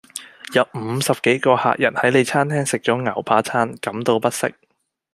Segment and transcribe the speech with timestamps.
[0.55, 4.55] 有五十幾個客人喺你餐廳食咗牛扒餐，感到不適